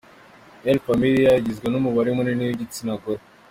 [0.69, 3.19] El Familia igizwe n'umubare munini w'igitsinagore.